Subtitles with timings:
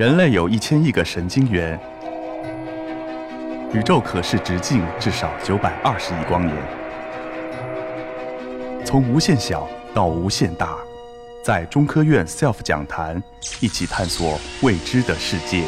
[0.00, 1.78] 人类有一千亿个神经元，
[3.74, 6.56] 宇宙可视直径至少九百二十亿光年。
[8.82, 10.78] 从无限小到无限大，
[11.44, 13.22] 在中科院 SELF 讲坛
[13.60, 15.64] 一起探索未知的世界。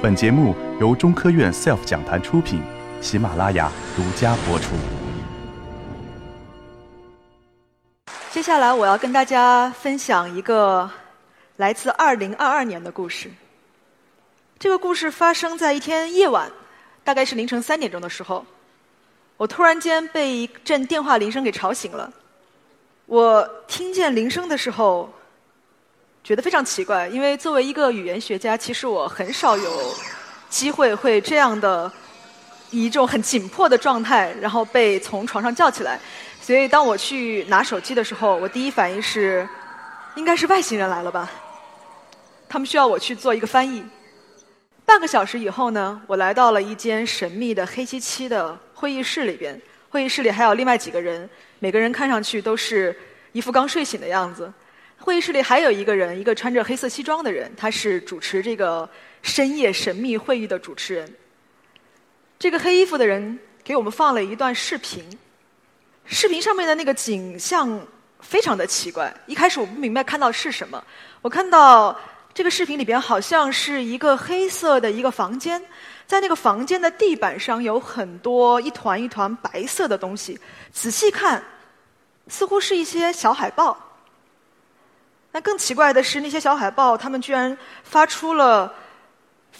[0.00, 2.62] 本节目由中科院 SELF 讲坛出品，
[3.02, 4.70] 喜马拉雅独家播出。
[8.30, 10.90] 接下来我要跟大家分享一个
[11.56, 13.30] 来自2022年的故事。
[14.58, 16.50] 这个故事发生在一天夜晚，
[17.04, 18.44] 大概是凌晨三点钟的时候，
[19.36, 22.12] 我突然间被一阵电话铃声给吵醒了。
[23.06, 25.08] 我听见铃声的时候，
[26.24, 29.94] 觉得非常奇怪，因为作为一个语言学家，其实我很少有
[30.48, 31.90] 机会会这样的
[32.70, 36.00] 以一种很紧迫的状态，然后被从床上叫起来。
[36.40, 39.48] 所以，当我去拿手机的时候，我第一反应是，
[40.16, 41.30] 应该是外星人来了吧？
[42.48, 43.84] 他们需要我去做一个翻译。
[44.86, 49.60] 半个小时以后呢，我来到了一间神秘的黑漆漆的会议室里边。
[49.88, 52.96] 会议室里还有另外几个人，每个人看上去都是
[53.32, 54.52] 一副刚睡醒的样子。
[54.98, 58.88] 会议室里还有一个人，一个穿着黑色西装的人，他是主持这个
[59.22, 61.12] 深夜神秘会议的主持人。
[62.38, 65.04] 这个黑衣服的人给我们放了一段视频。
[66.04, 67.80] 视频上面的那个景象
[68.24, 70.82] 非常的奇怪，一开始我不明白看到是什么。
[71.22, 71.96] 我看到
[72.32, 75.62] 这个视频里边好像是一个黑色的一个房间，
[76.06, 80.40] 在那个房间的地板上有很多一团一团白色的东西，
[80.72, 81.42] 仔细看，
[82.26, 83.76] 似乎是一些小海报。
[85.30, 88.72] 那更奇怪的是，那些小海报它们居然发出了。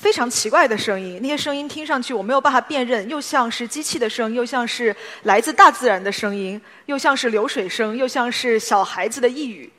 [0.04, 9.72] 非常奇怪的声音，那些声音听上去我没有办法辨认，又像是机器的声音，又像是来自大自然的声音，又像是流水声，又像是小孩子的呓语。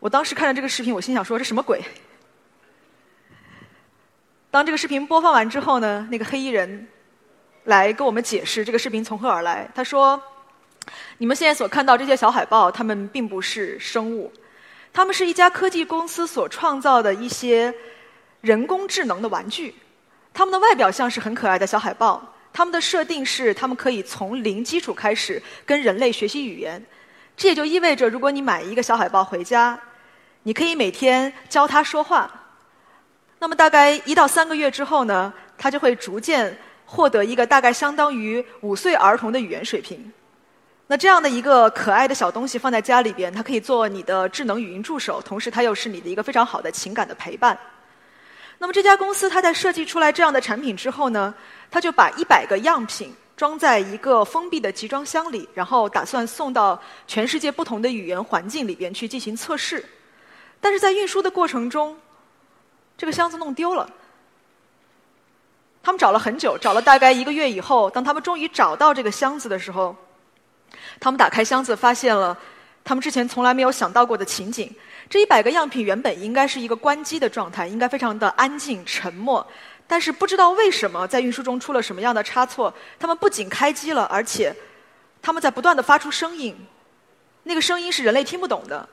[0.00, 1.80] 我当时看着这个视频，我心想说：这什么鬼？
[4.50, 6.88] 当这个视频播放完之后呢，那个黑衣人
[7.62, 9.70] 来跟我们解释这个视频从何而来。
[9.76, 10.20] 他说
[11.18, 14.32] ：“你们现在所看到这些小海报，它们并不是生物，
[14.92, 17.72] 它们是一家科技公司所创造的一些。”
[18.40, 19.74] 人工智能的玩具，
[20.32, 22.22] 它们的外表像是很可爱的小海豹。
[22.52, 26.84] 它们的设定是，它们可以从零基础开始跟人类学习语言。
[27.36, 29.78] 这也就意味着，如果你买一个小海豹回家，
[30.42, 32.30] 你可以每天教它说话。
[33.38, 40.12] 那么，大概一到三个月之后呢，它就会逐渐获得一个大概相当于五岁儿童的语言水平。
[40.88, 47.56] 那这样的一个可爱的小东西放在家里边，它可以做你的智能语音助手，同时它又是你的一个非常好的情感的陪伴。
[48.62, 51.34] 那么这家公司，它在设计出来这样的产品之后呢，
[51.70, 59.82] 它就把一百个样品装在一个封闭的集装箱里，然后打算送到全世界不同的语言环境里边去进行测试。
[60.60, 61.98] 但是在运输的过程中，
[62.98, 63.88] 这个箱子弄丢了。
[65.82, 69.96] 他们找了很久，找了大概一个月以后，当他们终于找到这个箱子的时候，
[71.00, 72.36] 他们打开箱子，发现了
[72.84, 74.74] 他们之前从来没有想到过的情景。
[75.08, 79.44] 这一百个样品原本应该是一个关机的状态，应该非常的安静沉默，
[79.86, 84.54] 但是不知道为什么在运输中出了什么样的差错，他们不仅开机了，而且
[85.20, 86.56] 他们在不断的发出声音，
[87.42, 88.88] 那个声音是人类听不懂的，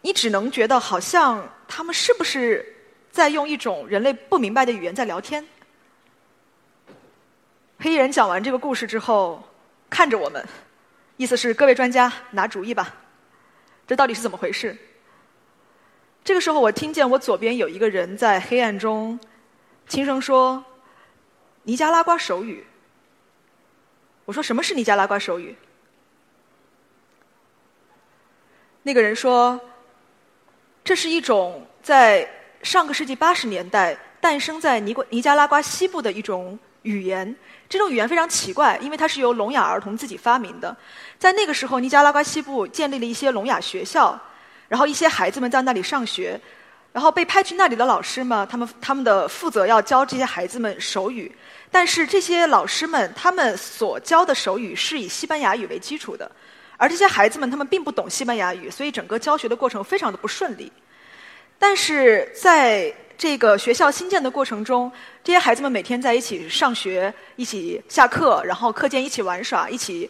[0.00, 2.74] 你只能觉得好像他们是不是
[3.10, 5.44] 在用一种人类不明白的语言在聊天。
[7.78, 9.46] 黑衣人讲完这个故事之后，
[9.90, 10.42] 看着我们，
[11.18, 12.94] 意思是各位专家拿主意吧。
[13.86, 14.74] 这到底是怎么回事？
[16.24, 19.18] 这个时候，我听见我左边有一个人在黑暗中
[19.86, 20.64] 轻声说
[21.64, 22.64] ：“尼加拉瓜手语。”
[24.26, 25.56] 我说：“什么是尼加拉瓜手语？”
[28.84, 29.60] 那个人说
[30.84, 32.28] ：“这是一种在
[32.62, 37.34] 上个世纪八十年代诞生在尼尼加拉瓜西部的一种语言。
[37.68, 40.74] 这种语言非常奇怪，因为它是由聋哑儿童自己发明的。”
[41.18, 44.18] 在那个时候，尼加拉瓜西部建立了一些聋哑学校，
[44.68, 46.40] 然后一些孩子们在那里上学，
[46.92, 51.30] 然后被派去那里的老师们，他们他们的负责要教这些孩子们手语，
[51.70, 56.30] 但是这些老师们他们所教的手语是以西班牙语为基础的，
[56.76, 60.72] 而这些孩子们他们并不懂西班牙语，所以整个教学的过程非常的不顺利。
[61.58, 64.90] 但是在这个学校新建的过程中，
[65.24, 70.08] 这些孩子们每天在一起上学，一起下课，然后课间一起玩耍，一起。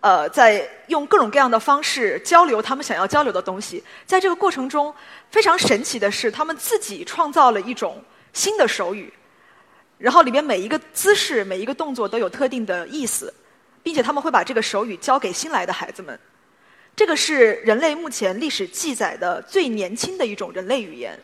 [0.00, 4.92] 呃，在用各种各样的方式交流他们想要交流的东西，在这个过程中，
[5.30, 8.02] 非常神奇的是，他们自己创造了一种
[8.32, 9.10] 新的手语，
[9.96, 13.32] 然后里边每一个姿势、每一个动作都有特定的意思，
[13.82, 16.18] 并且他们会把这个手语教给新来的孩子们。
[16.96, 21.16] 这个是人类目前历史记载的最年轻的一种人类语言，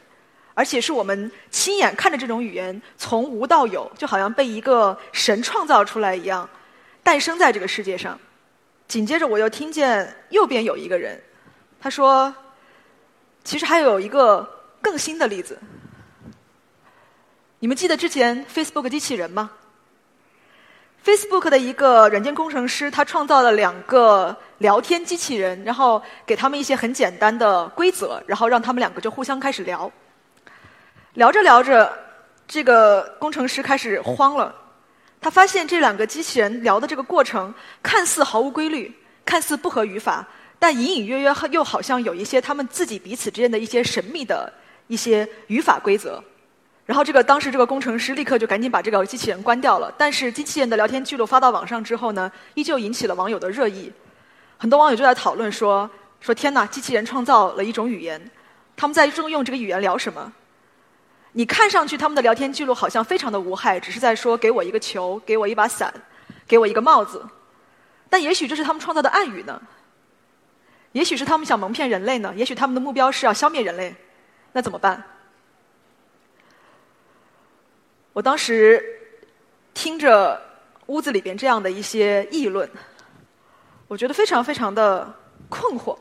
[0.58, 6.50] 而且是我们亲眼看着这种语言从无到有，就好像被一个神创造出来一样，
[7.00, 8.18] 诞生在这个世界上。
[8.88, 11.22] 紧接着，我又听见右边有一个人，
[11.80, 12.34] 他说
[13.44, 14.44] ：“其实还有一个
[14.82, 15.56] 更新的例子。
[17.60, 19.52] 你们记得之前 Facebook 机器人吗？”
[21.06, 29.88] Facebook 的一个软件工程师，他创造了两个聊天机器人，然后给他们一些很简单的规则，然后让他们两个就互相开始聊。
[31.14, 31.92] 聊着聊着，
[32.46, 34.54] 这个工程师开始慌了，
[35.20, 37.52] 他发现这两个机器人聊的这个过程
[37.82, 38.94] 看似毫无规律，
[39.24, 40.26] 看似不合语法，
[40.58, 44.52] 但隐隐约约又好像有一些他们自己彼此之间的一些神秘的
[44.86, 46.22] 一些语法规则。
[46.86, 49.92] 然后这个当时这个工程师立刻就赶紧把这个机器人关掉了。
[49.98, 53.92] 但是机器人的聊天记录发到网上之后呢，依旧引起了网友的热议。
[54.56, 55.88] 很多网友就在讨论说
[56.20, 58.30] ：“说天哪，机器人创造了一种语言，
[58.74, 60.32] 他们在中用这个语言聊什么？
[61.38, 65.94] 你看上去他们的聊天记录好像非常的无害，只是在说给我一个球，给我一把伞，
[66.48, 67.24] 给我一个帽子。
[68.08, 69.62] 但也许这是他们创造的暗语呢？
[70.90, 72.34] 也许是他们想蒙骗人类呢？
[72.34, 73.94] 也许他们的目标是要消灭人类？
[74.50, 75.00] 那怎么办？”
[78.12, 78.84] 我当时
[79.74, 80.42] 听着
[80.86, 82.68] 屋子里边这样的一些议论，
[83.86, 85.14] 我觉得非常非常的
[85.48, 85.96] 困惑。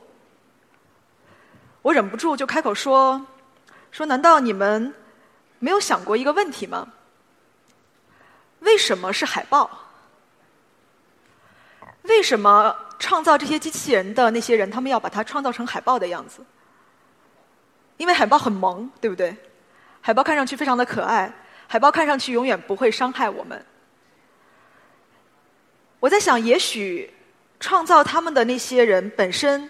[1.83, 3.23] 我忍不住就开口说
[3.93, 4.91] ：“说难道你们
[5.59, 6.87] 没有想过一个问题吗？
[8.59, 9.69] 为什么是海豹？
[12.03, 16.41] 为什么创造这些机器人的那些人，他们要把它创造成海豹的样子？
[17.97, 19.35] 因为海豹很萌，对不对？
[20.01, 21.33] 海豹看上去非常的可爱。”
[21.69, 23.65] 海豹看上去永远不会伤害我们。
[25.99, 27.13] 我在想，也许
[27.59, 29.69] 创造他们的那些人本身，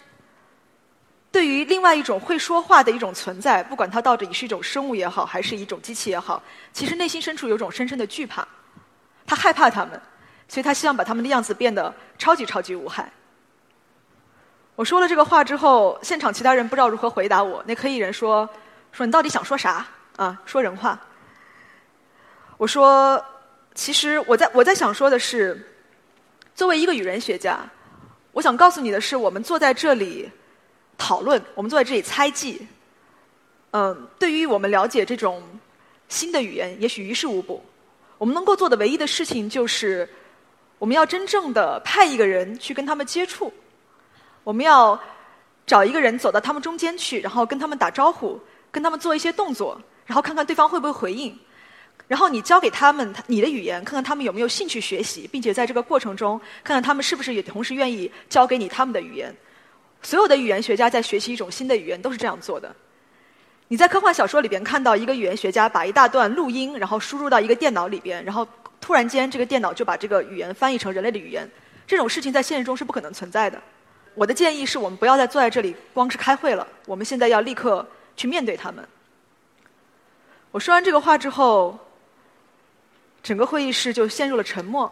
[1.32, 6.42] 对于另外一种会说话的一种存在，不管它到底是一种生物也好，还是一种机器也好，
[6.74, 8.48] 其实内心深处有种深深的惧怕。
[9.26, 10.02] 他害怕他们，
[10.48, 13.12] 所以他希望把他们的样子变得超级超级无害。
[14.76, 17.64] 我说了这个话之后，现场其他人不知道如何回答我。
[17.68, 18.50] 那黑衣人说
[18.94, 19.86] ：“说你到底想说啥？
[20.16, 21.00] 啊，说人话。”
[22.58, 23.24] 我说，
[23.76, 25.62] 其实我在我在想说的是，
[26.56, 27.60] 作为一个语言学家，
[28.32, 30.32] 我想告诉你的是，我们坐在这里
[30.98, 32.68] 讨论，我们坐在这里猜忌，
[33.72, 35.44] 嗯，对于我们了解这种
[36.10, 37.64] 新的语言，也许于事无补。
[38.18, 40.10] 我们能够做的唯一的事情，就是
[40.80, 43.54] 我们要真正的派一个人去跟他们接触，
[44.44, 45.00] 我们要
[45.68, 48.40] 找一个人走到他们中间去，然后跟他们打招呼，
[48.72, 51.38] 跟他们做一些动作，然后看看对方会不会回应。
[52.08, 59.36] 然后你教给他们你的语言，看看他们有没有兴趣学习，并且在这个过程中，看看他们是不是也同时愿意教给你他们的语言。
[60.02, 62.74] 所有的语言学家在学习一种新的语言都是这样做的。
[63.68, 68.48] 你在科幻小说里边看到一个语言学家把一大段录音，然后输入到一个电脑里边，然后
[68.80, 71.50] 突然间这个电脑就把这个语言翻译成人类的语言。
[71.86, 73.62] 这种事情在现实中是不可能存在的。
[74.16, 77.86] 我的建议是我们不要再坐在这里光是开会了，我们现在要立刻
[78.16, 78.88] 去面对他们。
[80.52, 81.78] 我说完这个话之后。
[83.24, 84.90] 整个会议室就陷入了沉默。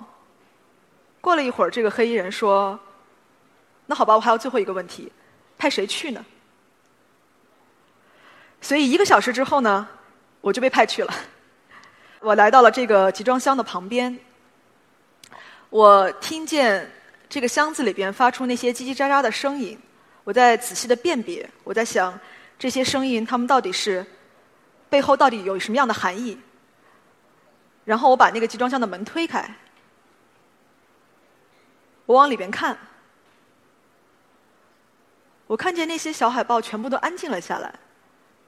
[1.22, 2.78] 过了一会儿，这个黑衣人说
[3.86, 5.12] ：“那好吧，我还有最后一个问题，
[5.58, 6.26] 派谁去呢？”
[8.62, 9.88] 所以一个小时之后呢，
[10.42, 11.14] 我就被派去了。
[12.19, 14.18] 我来到了这个集装箱的旁边，
[15.69, 16.92] 我听见
[17.30, 19.78] 这个箱子里边发出那些叽叽喳喳的声音，
[20.24, 22.19] 我在仔细的辨别，我在想
[22.57, 24.04] 这些声音，它们到底是
[24.90, 26.36] 背后到底有什么样的含义？
[27.83, 29.48] 然后我把那个集装箱的门推开，
[32.07, 32.76] 我往里边看，
[35.47, 37.73] 我看见那些小海豹全部都安静了下来，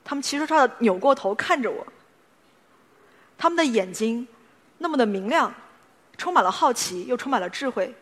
[0.03, 1.85] 他们齐刷刷的扭过头看着我，
[3.37, 4.27] 他们的眼睛
[4.77, 5.53] 那么的明亮，
[6.17, 7.93] 充满了好奇又充满了智慧。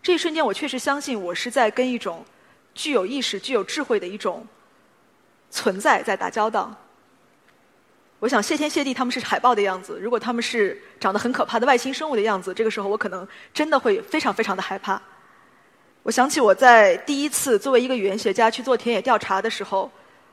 [0.00, 2.24] 这一瞬间，我确实相信我是在跟一种
[2.74, 4.46] 具有意识、具有智慧的一种
[5.50, 6.72] 存在在打交道。
[8.20, 9.98] 我想谢天谢地，他们是海豹的样子。
[10.00, 15.02] 如果他们是长得很可怕的外星生物的样子，这个时候我可能真的会非常非常的害怕。
[16.02, 19.90] 我想起我在第一次作为一个语言学家去做田野调查的时候，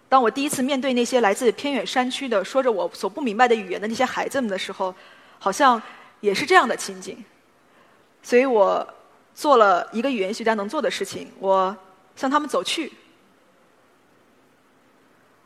[0.08, 4.94] 当我第一次面对那些来自偏远山区的说着我所不明白的语言的那些孩子们的时候，
[5.38, 5.80] 好像
[6.22, 7.24] 也是这样的情景。
[8.24, 8.86] 所以我
[9.36, 11.76] 做了一个语言学家能做的事情，我
[12.16, 12.92] 向他们走去。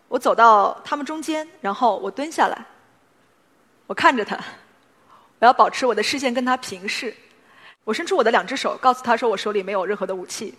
[0.08, 2.66] 我走到他们中间，然后我蹲下来，
[3.88, 4.38] 我看着他，
[5.40, 7.14] 我要保持我的视线跟他平视。
[7.84, 10.54] 我伸出我的两只手，告诉他说我手里没有任何的武器。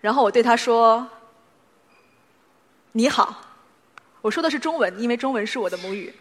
[0.00, 1.06] 然后我对他说
[2.92, 3.36] ：“你好，
[4.20, 6.14] 我说的是中文，因为中文是我的母语。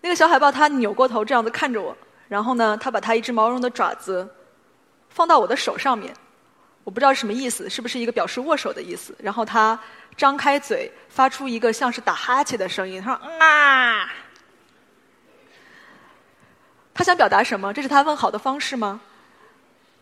[0.00, 1.96] 那个小海豹它扭过头这样子看着我，
[2.28, 4.28] 然后呢，它把它一只毛茸的爪子
[5.08, 6.12] 放到我的手上面，
[6.82, 9.16] 我不知道是什么意思，是不是一个表示握手的意思？
[9.18, 9.78] 然后它
[10.16, 14.10] 张开嘴，发出一个像是打哈欠的声音，它说：“啊！”
[16.94, 17.74] 他想表达什么？
[17.74, 19.00] 这是他问好的方式吗？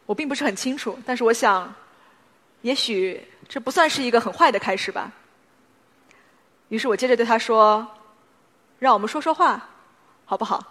[0.04, 1.74] 我并不是很清楚，但是我想，
[2.60, 5.10] 也许这不算是一个很坏的开始吧。
[6.68, 7.86] 于是我接着对他说
[8.78, 9.66] ：“让我们说说话，
[10.26, 10.62] 好不好？”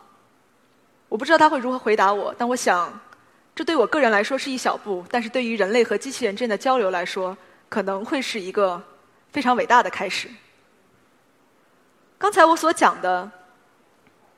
[1.10, 2.92] 我不知道他会如何回答我，但我想，
[3.56, 7.36] 这对我个人来说是一小步，但是对于人类和机器人之间的交流来说，
[7.68, 8.82] 可能会是一个
[9.32, 10.30] 非常伟大的开始。
[12.18, 13.32] 刚才我所讲的。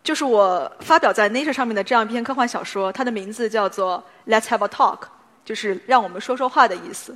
[0.04, 5.00] 就是我发表在 Nature 上面的这样一篇科幻小说，它的名字叫做 Let's Have a Talk，
[5.46, 7.16] 就是让我们说说话的意思。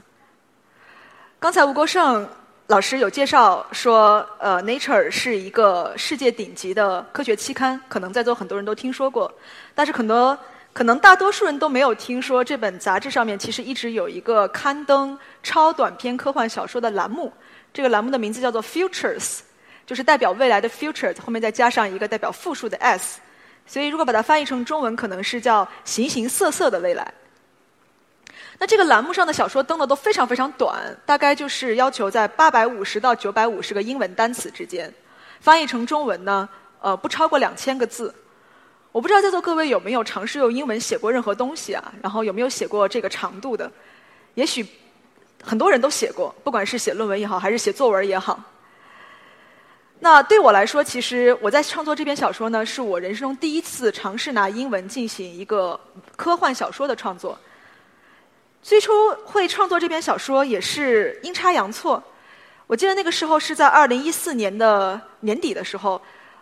[1.38, 2.28] 刚才吴国胜
[2.68, 9.30] 老师有介绍说，呃，Nature 是一个世界顶级的科学期刊，可能在座很多人都听说过，
[9.76, 10.38] 但是可能
[10.72, 17.34] 可能大多数人都没有听说这本杂志上面其实一直有一个刊登超短篇科幻小说的栏目，
[17.74, 19.40] 这个栏目的名字叫做 Futures。
[19.88, 23.20] 就是代表未来的 future，后面再加上一个代表复数的 s，
[23.66, 27.12] 所以如果把它翻译成中文，可能是叫形形色色的未来。
[28.60, 34.94] 那这个栏目上的小说登的都非常非常短，大概就是要求在八百五十到九百五十个英文单词之间，
[35.40, 36.50] 翻译成中文呢，
[36.82, 38.14] 呃，不超过两千个字。
[38.92, 41.94] 我不知道在座各位有没有尝试用英文写过任何东西啊？
[42.02, 43.72] 然后有没有写过这个长度的？
[44.34, 44.66] 也许
[45.44, 48.38] 很多人都写过，不管是写论文也好，还是写作文也好。
[50.00, 55.80] 那对我来说，其实我在创作这篇小说呢，是我人生中第一次尝试拿英文进行一个
[56.16, 57.38] 科幻小说的创作。
[58.62, 58.92] 最初
[59.26, 62.02] 会创作这篇小说也是阴差阳错。
[62.68, 66.00] 我记得那个时候是在二零一四年的年底的时候，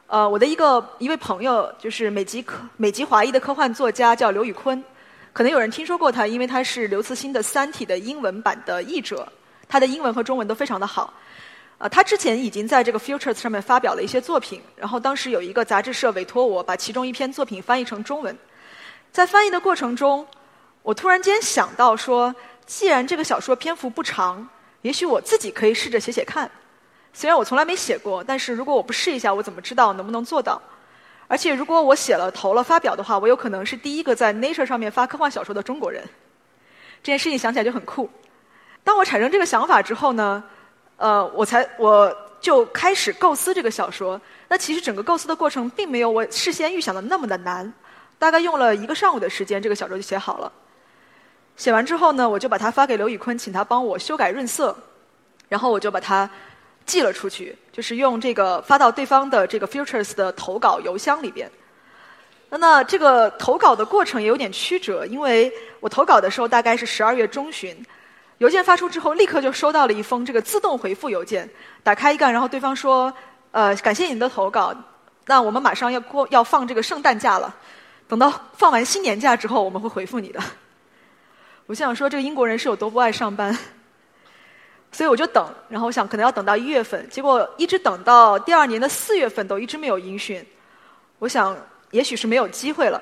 [0.07, 4.83] 呃，我的一个一位朋友就是美籍科美籍华裔的科幻作家叫刘宇坤，
[5.31, 9.27] 可能有人听说过他，因为他是刘慈欣的《三体》的英文版的译者，
[9.69, 11.13] 他的英文和中文都非常的好。
[11.89, 18.37] 他之前已经在这个 Futures 上面发表了一些作品，然后当时有一个杂志社委托我把其中一篇作品翻译成中文。
[19.11, 20.25] 在翻译的过程中，
[20.81, 22.33] 我突然间想到说，
[22.65, 24.47] 既然这个小说篇幅不长，
[24.81, 26.49] 也许我自己可以试着写写看。
[27.13, 30.61] 虽然我从来没写过，但是如果我不试一下，我怎么知道能不能做到？
[31.27, 36.03] 而且如果我写了投了发表的话，我有可能是第一个在 Nature 上面发科幻小说的中国人。
[37.01, 38.09] 这件事情想起来就很酷。
[38.83, 40.43] 当我产生这个想法之后呢？
[40.97, 44.19] 呃，我才我就开始构思这个小说。
[44.47, 47.71] 那其实整个构思的过程并没有我事先预想的那么的难，
[48.17, 50.51] 大概用了一个上午的时间，这个小说就写好了。
[51.57, 54.75] 写完之后呢，我就把它发给刘宇坤，请他帮我修改润色，
[55.49, 56.29] 然后我就把它
[56.85, 61.49] 寄了出去，就是用这个发到对方的这个 Futures 的投稿邮箱里边。
[62.49, 67.75] 那这个投稿的过程也有点曲折，因为我投稿的时候大概是十二月中旬。
[68.39, 71.49] 邮件发出之后，立刻就收到了一封这个自动回复邮件。
[71.83, 73.13] 打开一看，然后对方说
[73.51, 74.75] ：“呃，感谢您的投稿，
[75.25, 77.55] 那我们马上要过要放这个圣诞假了，
[78.09, 80.39] 等到放完新年假之后，我们会回复你的。
[81.67, 83.57] ”我想说，这个英国人是有多不爱上班，
[84.91, 85.47] 所以我就等。
[85.69, 90.45] 然后我想，可能要等到一月份，结果一直等到第二年的四月份，都一直没有音讯。
[91.19, 91.57] 我想，
[91.91, 93.01] 也许是没有机会了。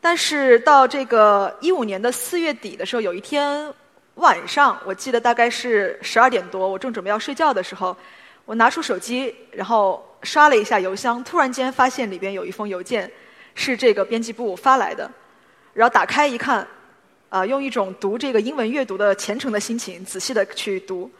[0.00, 3.70] 但是到这个一五年的四月底的时候，有一天。
[4.14, 7.96] 晚上，我记得大概是十二点多，我正准备要睡觉的时候，
[8.44, 13.10] 我拿出手机，然后刷了一下邮箱，突然间发现里边有一封邮件，
[13.54, 15.10] 是这个编辑部发来的。
[15.72, 16.66] 然后打开一看，
[17.28, 21.10] 啊，用一种读这个英文阅读的虔诚的心情，仔细的去读。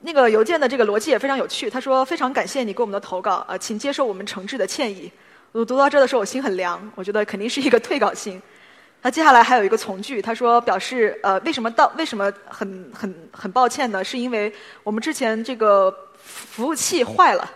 [0.00, 1.68] 那个邮件的这个逻辑也非常有趣。
[1.68, 5.10] 他说：“非常感谢你给我们的投稿，啊，请接受我们诚挚的歉意。”
[5.52, 8.40] 我读到这的时候，我心很凉，我觉得肯定是一个退稿信。
[9.06, 14.02] 那接下来还有一个从句，他说表示呃为什么到为什么很很很抱歉呢？
[14.02, 14.50] 是因为
[14.82, 17.46] 我们之前这个服务器坏了，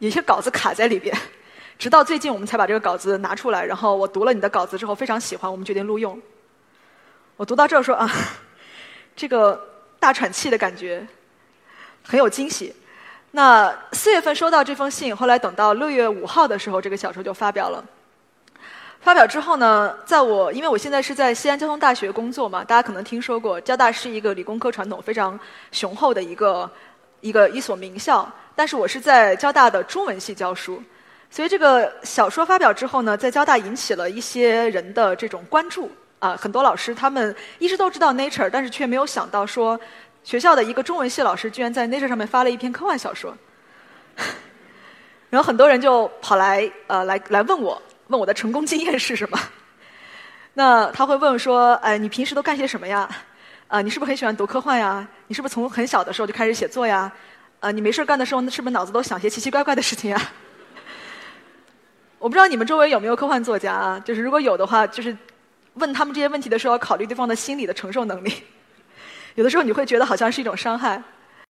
[0.00, 1.16] 有些稿子卡在里边，
[1.78, 3.64] 直到最近我们才把这个稿子拿出来。
[3.64, 6.20] 然后我读了你的稿子之后非常喜欢，我们决定录用。
[7.38, 8.06] 我读到这儿说啊，
[9.16, 9.58] 这个
[9.98, 11.06] 大喘气的感觉
[12.04, 12.76] 很有惊喜。
[13.30, 17.82] 那四月份收到这封信，后来等到六月五号的时候，这个小说就发表了。
[19.00, 25.38] 发表之后呢，在我因为我现在是在西安交通大学工作嘛，大家可能听说过，交大是一个理工科传统非常
[25.72, 26.70] 雄厚的一个
[27.22, 28.30] 一个一所名校。
[28.54, 30.82] 但是我是在交大的中文系教书，
[31.30, 39.80] 所以这个小说发表之后呢，在交大引起了一些人的这种关注啊，很多老师他们一直都知道 Nature，但是却没有想到说
[40.24, 43.34] 学校的一个中文系老师居然在 Nature 上面发了一篇科幻小说。
[45.30, 47.80] 然后很多人就跑来呃来来问我，
[48.10, 49.38] 问我的成功经验是什么？
[50.54, 53.08] 那他会问说，哎，你平时都干些什么呀？
[53.68, 55.06] 啊，你是不是很喜欢读科幻呀？
[55.28, 57.10] 你是不是从很小的时候就开始写作呀？
[57.60, 60.20] 啊，你没事干的时候，是不是脑子都想些奇奇怪怪的事情呀？
[62.18, 64.02] 我不知道你们周围有没有科幻作家啊？
[64.04, 65.16] 就是如果有的话，就是
[65.74, 68.32] 问他们这些问题的时候，要考虑对方的心理的承受能力。
[69.36, 71.00] 有的时候你会觉得好像是一种伤害。